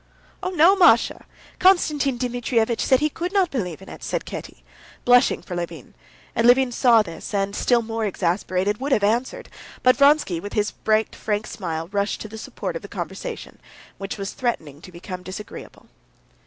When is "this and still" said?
7.03-7.83